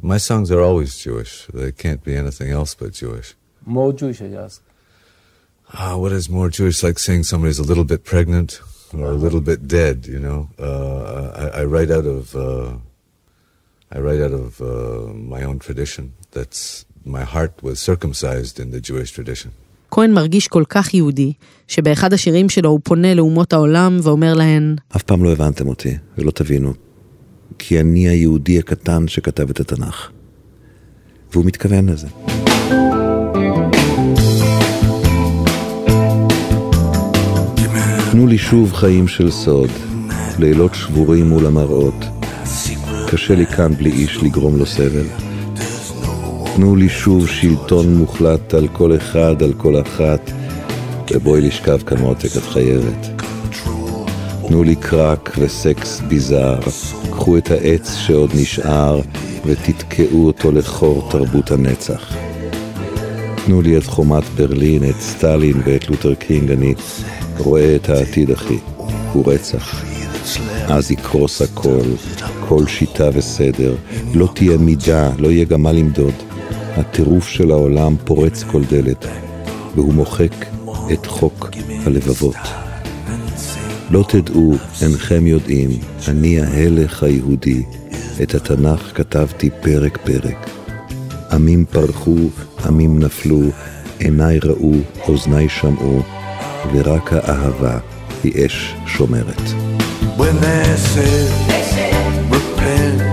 [0.00, 1.46] My songs are always Jewish.
[1.52, 3.34] They can't be anything else but Jewish.
[3.66, 4.62] More Jewish, I ask.
[5.74, 6.82] Ah, what is more Jewish?
[6.82, 8.62] Like saying somebody's a little bit pregnant
[8.94, 10.48] or a little bit dead, you know?
[10.58, 12.76] Uh, I, I write out of, uh,
[13.90, 16.14] I write out of uh, my own tradition.
[16.30, 19.52] That's, my heart was circumcised in the Jewish tradition.
[19.94, 21.32] כהן מרגיש כל כך יהודי,
[21.68, 26.30] שבאחד השירים שלו הוא פונה לאומות העולם ואומר להן, אף פעם לא הבנתם אותי, ולא
[26.30, 26.72] תבינו,
[27.58, 30.10] כי אני היהודי הקטן שכתב את התנ"ך.
[31.32, 32.06] והוא מתכוון לזה.
[38.12, 39.70] תנו לי שוב חיים של סוד,
[40.38, 42.04] לילות שבורים מול המראות.
[43.08, 45.31] קשה לי כאן בלי איש לגרום לו סבל.
[46.56, 50.30] תנו לי שוב שלטון מוחלט על כל אחד, על כל אחת,
[51.10, 53.22] ובואי לשכב כאן מותק, את חייבת.
[54.48, 56.60] תנו לי קרק וסקס ביזאר,
[57.10, 59.00] קחו את העץ שעוד נשאר,
[59.46, 62.16] ותתקעו אותו לחור תרבות הנצח.
[63.46, 66.74] תנו לי את חומת ברלין, את סטלין ואת לותר קינג, אני
[67.38, 68.58] רואה את העתיד, אחי,
[69.12, 69.84] הוא רצח.
[70.68, 71.82] אז יקרוס הכל,
[72.48, 73.74] כל שיטה וסדר,
[74.14, 76.31] לא תהיה מידה, לא יהיה גם מה למדוד.
[76.76, 79.06] הטירוף של העולם פורץ כל דלת,
[79.74, 80.32] והוא מוחק
[80.92, 81.50] את חוק
[81.86, 82.36] הלבבות.
[83.90, 85.70] לא תדעו, אינכם יודעים,
[86.08, 87.62] אני ההלך היהודי,
[88.22, 90.50] את התנ"ך כתבתי פרק פרק.
[91.32, 92.16] עמים פרחו,
[92.66, 93.40] עמים נפלו,
[93.98, 94.72] עיניי ראו,
[95.08, 96.02] אוזניי שמעו,
[96.72, 97.78] ורק האהבה
[98.24, 99.42] היא אש שומרת.
[100.18, 103.11] When they said, repent, repent,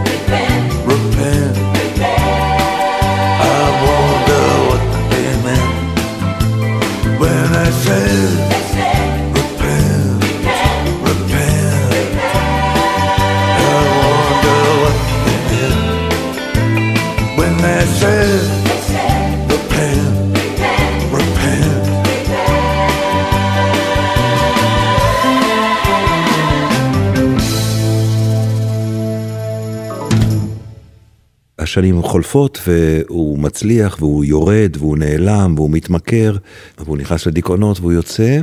[31.70, 36.38] השנים חולפות והוא מצליח והוא יורד והוא נעלם והוא מתמכר
[36.80, 38.40] והוא נכנס לדיכאונות והוא יוצא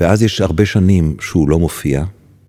[0.00, 2.04] ואז יש הרבה שנים שהוא לא מופיע.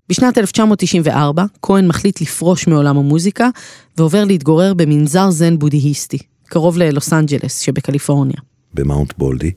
[0.08, 3.48] בשנת 1994, כהן מחליט לפרוש מעולם המוזיקה
[3.96, 8.36] ועובר להתגורר במנזר זן בודהיסטי, קרוב ללוס אנג'לס שבקליפורניה.
[8.74, 9.50] במאונט בולדי.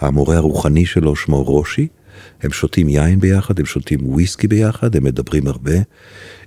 [0.00, 1.86] המורה הרוחני שלו שמו רושי,
[2.42, 5.72] הם שותים יין ביחד, הם שותים וויסקי ביחד, הם מדברים הרבה.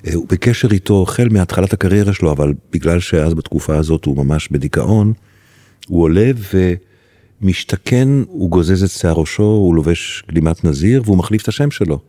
[0.08, 4.50] אה, הוא בקשר איתו החל מהתחלת הקריירה שלו, אבל בגלל שאז בתקופה הזאת הוא ממש
[4.52, 5.14] בדיכאון,
[5.88, 6.32] הוא עולה
[7.42, 12.00] ומשתכן, הוא גוזז את שיער ראשו, הוא לובש גלימת נזיר והוא מחליף את השם שלו.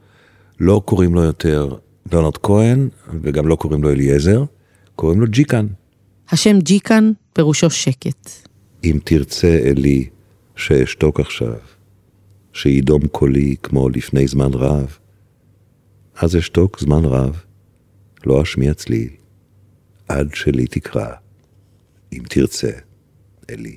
[0.61, 1.77] לא קוראים לו יותר
[2.09, 2.89] דונלד כהן,
[3.23, 4.45] וגם לא קוראים לו אליעזר,
[4.97, 5.67] קוראים לו ג'יקן.
[6.31, 8.31] השם ג'יקן פירושו שקט.
[8.85, 10.09] אם תרצה אלי
[10.57, 11.55] שאשתוק עכשיו,
[12.53, 14.99] שידום קולי כמו לפני זמן רב,
[16.17, 17.43] אז אשתוק זמן רב,
[18.27, 19.09] לא אשמיע צליל,
[20.09, 21.07] עד שלי תקרא,
[22.13, 22.71] אם תרצה,
[23.51, 23.77] אלי.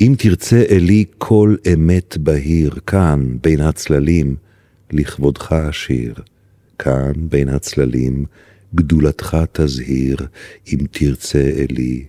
[0.00, 4.36] אם תרצה אלי כל אמת בהיר, כאן בין הצללים,
[4.92, 6.14] לכבודך אשיר,
[6.78, 8.24] כאן בין הצללים,
[8.74, 10.16] גדולתך תזהיר,
[10.72, 12.04] אם תרצה אלי,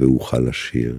[0.00, 0.98] ואוכל לשיר.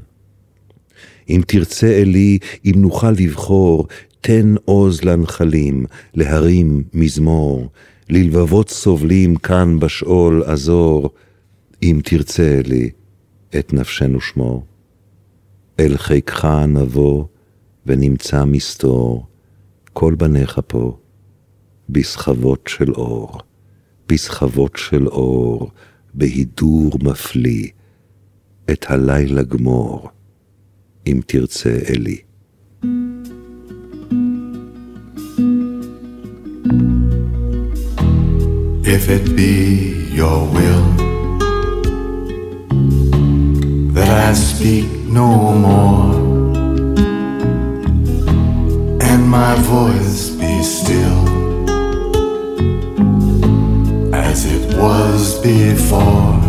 [1.30, 3.88] אם תרצה אלי, אם נוכל לבחור,
[4.22, 7.70] תן עוז לנחלים, להרים מזמור,
[8.10, 11.10] ללבבות סובלים כאן בשאול עזור,
[11.84, 12.90] אם תרצה אלי,
[13.60, 14.66] את נפשנו שמור.
[15.80, 17.26] אל חיקך נבוא,
[17.86, 19.26] ונמצא מסתור,
[19.94, 20.98] כל בניך פה,
[21.90, 23.40] בסחבות של אור,
[24.10, 25.72] בסחבות של אור,
[26.14, 27.68] בהידור מפליא,
[28.72, 30.10] את הלילה גמור,
[31.07, 32.19] אם תרצה אלי.
[38.97, 39.55] If it be
[40.21, 40.89] your will
[43.95, 44.89] that I speak
[45.21, 45.29] no
[45.67, 46.11] more,
[49.11, 51.23] and my voice be still
[54.13, 56.44] as it was before,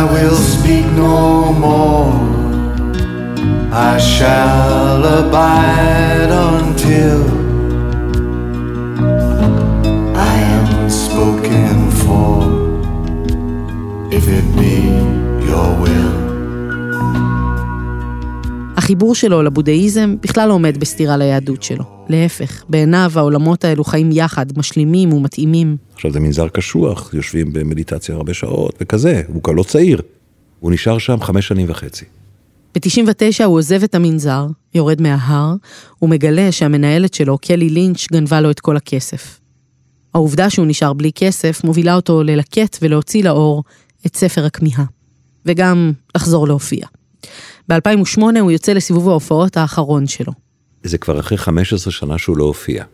[0.00, 2.10] I will speak no more.
[3.70, 7.20] I shall abide until
[10.16, 12.32] I am spoken for,
[14.10, 14.69] if it be
[18.90, 21.84] החיבור שלו לבודהיזם בכלל לא עומד בסתירה ליהדות שלו.
[22.08, 25.76] להפך, בעיניו העולמות האלו חיים יחד, משלימים ומתאימים.
[25.94, 30.02] עכשיו זה מנזר קשוח, יושבים במדיטציה הרבה שעות וכזה, הוא כבר לא צעיר.
[30.60, 32.04] הוא נשאר שם חמש שנים וחצי.
[32.74, 35.54] ב-99 הוא עוזב את המנזר, יורד מההר,
[36.02, 39.40] ומגלה שהמנהלת שלו, קלי לינץ', גנבה לו את כל הכסף.
[40.14, 43.64] העובדה שהוא נשאר בלי כסף מובילה אותו ללקט ולהוציא לאור
[44.06, 44.84] את ספר הכמיהה,
[45.46, 46.86] וגם לחזור להופיע.
[47.70, 50.32] ב-2008 הוא יוצא לסיבוב ההופעות האחרון שלו.
[50.82, 52.84] זה כבר אחרי 15 שנה שהוא לא הופיע.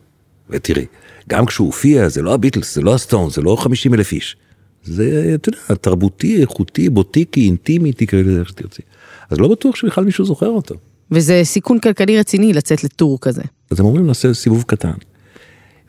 [0.50, 0.86] ותראי,
[1.28, 4.36] גם כשהוא הופיע, זה לא הביטלס, זה לא הסטון, זה לא 50 אלף איש.
[4.84, 8.82] זה, אתה יודע, תרבותי, איכותי, בוטיקי, אינטימי, תקראי לזה איך שתרצי.
[9.30, 10.74] אז לא בטוח שבכלל מישהו זוכר אותו.
[11.10, 13.42] וזה סיכון כלכלי רציני לצאת לטור כזה.
[13.70, 14.92] אז הם אומרים נעשה סיבוב קטן.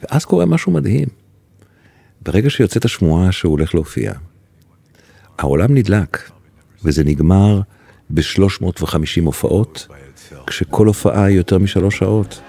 [0.03, 1.07] ואז קורה משהו מדהים.
[2.21, 4.13] ברגע שיוצאת השמועה שהוא הולך להופיע,
[5.37, 6.29] העולם נדלק,
[6.83, 7.61] וזה נגמר
[8.09, 9.87] ב-350 הופעות,
[10.47, 12.41] כשכל הופעה היא יותר משלוש שעות.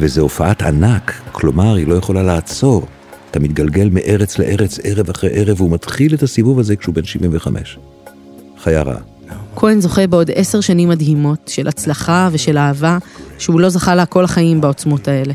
[0.00, 2.86] וזו הופעת ענק, כלומר היא לא יכולה לעצור.
[3.30, 7.78] אתה מתגלגל מארץ לארץ ערב אחרי ערב, והוא מתחיל את הסיבוב הזה כשהוא בן 75.
[8.58, 9.00] חיה רעה.
[9.56, 12.98] כהן זוכה בעוד עשר שנים מדהימות של הצלחה ושל אהבה,
[13.38, 15.32] שהוא לא זכה לה כל החיים בעוצמות האלה.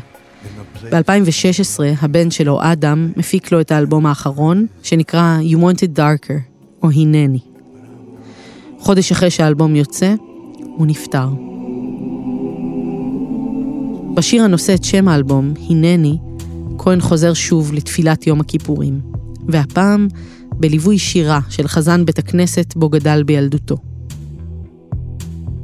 [0.92, 6.38] ב-2016, הבן שלו, אדם, מפיק לו את האלבום האחרון, שנקרא You Wanted Darker,
[6.82, 7.49] או הנני.
[8.80, 10.14] חודש אחרי שהאלבום יוצא,
[10.76, 11.28] הוא נפטר.
[14.14, 16.18] בשיר הנושא את שם האלבום, הנני,
[16.78, 19.00] כהן חוזר שוב לתפילת יום הכיפורים,
[19.48, 20.08] והפעם
[20.52, 23.76] בליווי שירה של חזן בית הכנסת בו גדל בילדותו.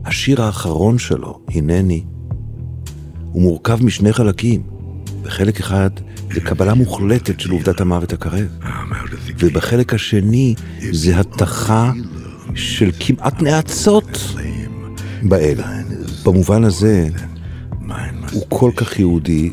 [0.04, 2.04] השיר האחרון שלו, הנני,
[3.32, 4.62] הוא מורכב משני חלקים.
[5.22, 5.90] בחלק אחד
[6.34, 8.46] זה קבלה מוחלטת של עובדת המוות הקרב,
[9.38, 10.54] ובחלק השני
[10.92, 11.92] זה התכה
[12.54, 14.34] של כמעט נאצות
[15.22, 15.58] באל.
[16.24, 17.08] במובן הזה,
[18.32, 19.52] הוא כל כך יהודי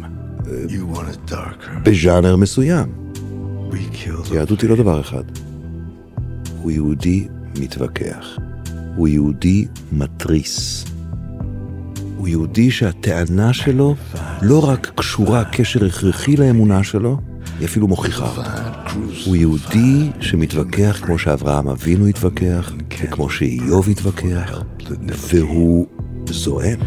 [1.83, 2.87] בז'אנר מסוים.
[4.33, 5.23] יהדות היא לא דבר אחד.
[6.61, 7.27] הוא יהודי
[7.59, 8.37] מתווכח.
[8.95, 10.85] הוא יהודי מתריס.
[12.17, 13.95] הוא יהודי שהטענה שלו
[14.41, 17.19] לא רק קשורה קשר הכרחי לאמונה שלו,
[17.59, 18.71] היא אפילו מוכיחה אותה.
[19.25, 22.73] הוא יהודי שמתווכח כמו שאברהם אבינו התווכח,
[23.03, 24.61] וכמו שאיוב התווכח,
[25.29, 25.87] והוא
[26.25, 26.79] זועם.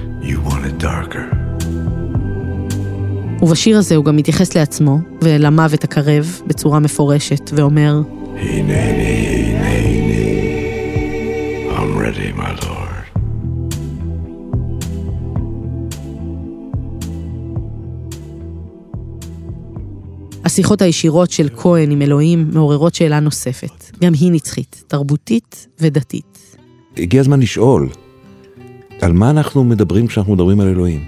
[3.42, 8.00] ובשיר הזה הוא גם מתייחס לעצמו ולמוות הקרב בצורה מפורשת, ואומר,
[8.36, 9.35] הנני, הנני,
[20.56, 26.56] השיחות הישירות של כהן עם אלוהים מעוררות שאלה נוספת, גם היא נצחית, תרבותית ודתית.
[26.96, 27.88] הגיע הזמן לשאול,
[29.00, 31.04] על מה אנחנו מדברים כשאנחנו מדברים על אלוהים?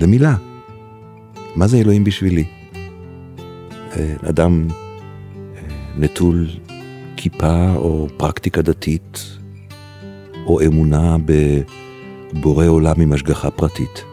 [0.00, 0.36] זה מילה.
[1.56, 2.44] מה זה אלוהים בשבילי?
[3.96, 5.62] אה, אדם אה,
[5.98, 6.48] נטול
[7.16, 9.38] כיפה או פרקטיקה דתית,
[10.46, 11.16] או אמונה
[12.34, 14.04] בבורא עולם עם השגחה פרטית.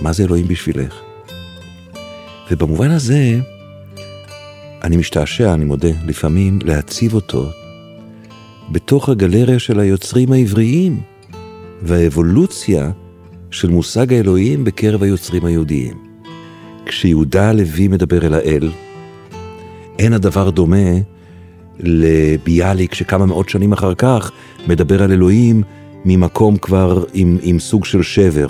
[0.00, 1.01] מה זה אלוהים בשבילך?
[2.52, 3.38] ובמובן הזה,
[4.84, 7.50] אני משתעשע, אני מודה, לפעמים להציב אותו
[8.72, 11.00] בתוך הגלריה של היוצרים העבריים
[11.82, 12.90] והאבולוציה
[13.50, 15.94] של מושג האלוהים בקרב היוצרים היהודיים.
[16.86, 18.70] כשיהודה הלוי מדבר אל האל,
[19.98, 20.90] אין הדבר דומה
[21.80, 24.32] לביאליק שכמה מאות שנים אחר כך
[24.68, 25.62] מדבר על אלוהים
[26.04, 28.48] ממקום כבר עם, עם סוג של שבר.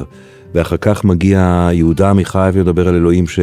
[0.55, 3.41] ואחר כך מגיע יהודה עמיחי ומדבר על אלוהים ש...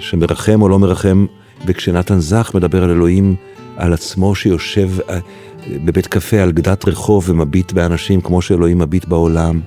[0.00, 1.26] שמרחם או לא מרחם,
[1.66, 3.36] וכשנתן זך מדבר על אלוהים,
[3.76, 5.18] על עצמו שיושב אה,
[5.84, 9.60] בבית קפה על גדת רחוב ומביט באנשים כמו שאלוהים מביט בעולם,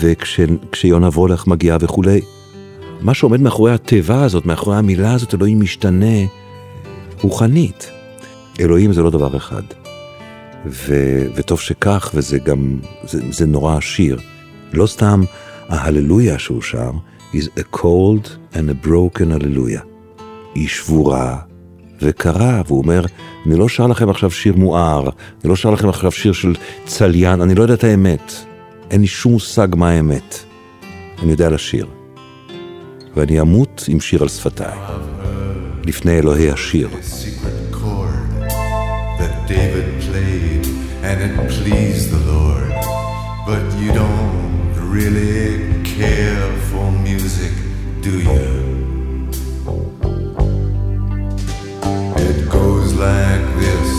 [0.00, 2.20] וכשיונה וכש, וולך מגיעה וכולי.
[3.00, 6.16] מה שעומד מאחורי התיבה הזאת, מאחורי המילה הזאת, אלוהים משתנה
[7.20, 7.90] רוחנית.
[8.60, 9.62] אלוהים זה לא דבר אחד.
[10.66, 10.94] ו,
[11.34, 14.18] וטוב שכך, וזה גם, זה, זה נורא עשיר.
[14.72, 15.22] לא סתם
[15.68, 16.90] ההללויה שהוא שר,
[17.32, 19.82] is a cold and a broken hallelujah.
[20.54, 21.38] היא שבורה
[22.02, 23.04] וקרה, והוא אומר,
[23.46, 25.08] אני לא שר לכם עכשיו שיר מואר,
[25.42, 26.54] אני לא שר לכם עכשיו שיר של
[26.86, 28.32] צליין, אני לא יודע את האמת.
[28.90, 30.38] אין לי שום מושג מה האמת.
[31.22, 31.86] אני יודע לשיר.
[33.16, 34.78] ואני אמות עם שיר על שפתיי,
[35.86, 36.88] לפני אלוהי השיר.
[41.04, 41.36] and it
[48.02, 48.44] do you?
[52.26, 53.90] It goes like this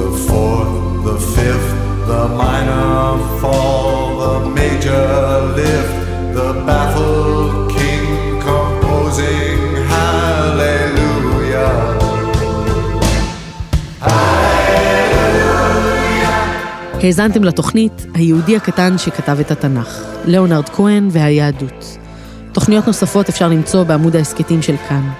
[0.00, 0.74] the fourth,
[1.08, 1.70] the fifth,
[2.10, 3.04] the minor
[3.40, 5.06] fall, the major
[5.58, 5.94] lift,
[6.38, 8.06] the baffled king
[8.48, 9.60] composing
[9.94, 11.72] hallelujah.
[17.02, 22.01] האזנתם לתוכנית היהודי הקטן שכתב את התנ"ך, ליאונרד כהן והיהדות.
[22.52, 25.10] תוכניות נוספות אפשר למצוא בעמוד ההסכתים של כאן.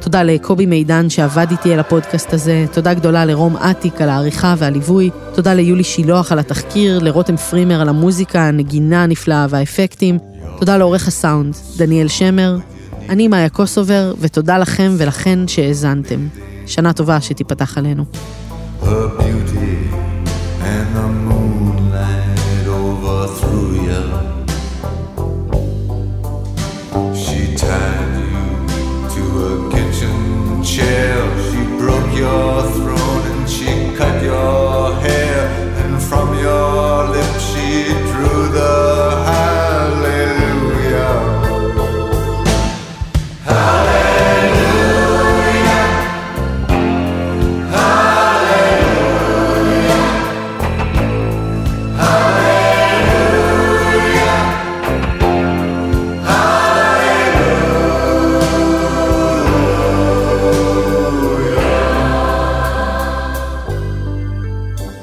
[0.00, 5.10] תודה לקובי מידן שעבד איתי על הפודקאסט הזה, תודה גדולה לרום אטיק על העריכה והליווי,
[5.34, 10.18] תודה ליולי שילוח על התחקיר, לרותם פרימר על המוזיקה, הנגינה הנפלאה והאפקטים,
[10.58, 12.56] תודה לעורך הסאונד, דניאל שמר.
[13.08, 16.26] אני מאיה קוסובר, ותודה לכם ולכן שהאזנתם.
[16.66, 18.04] שנה טובה שתיפתח עלינו.
[18.82, 19.74] Her beauty
[20.60, 21.33] and the moonlight
[32.16, 32.83] your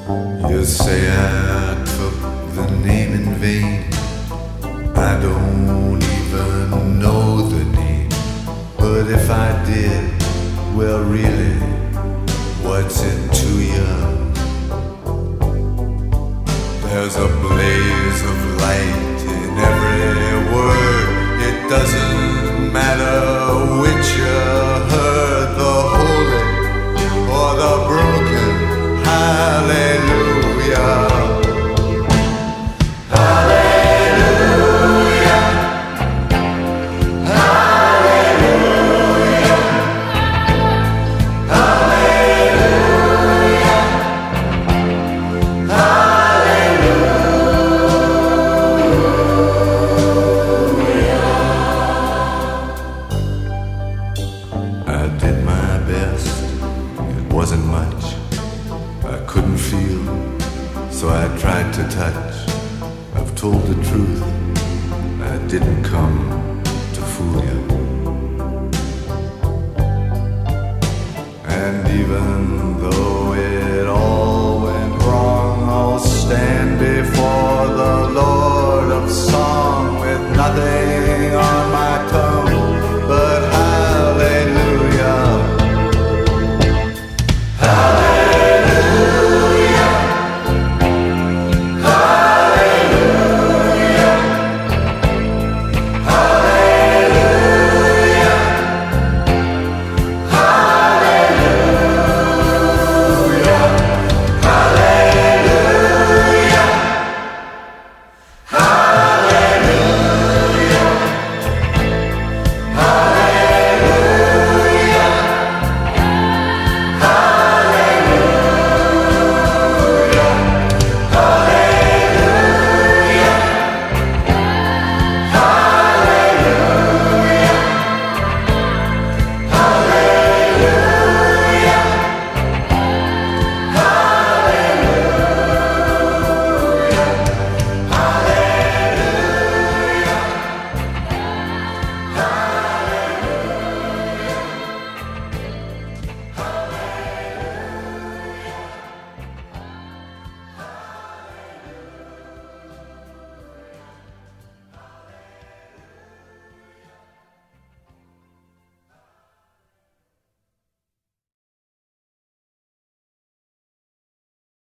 [0.08, 2.14] You say I took
[2.56, 3.84] the name in vain.
[4.96, 8.08] I don't even know the name.
[8.78, 10.10] But if I did,
[10.76, 11.54] well, really,
[12.66, 13.90] what's it to you?
[16.88, 21.08] There's a blaze of light in every word.
[21.48, 23.20] It doesn't matter
[23.82, 25.01] which you heard,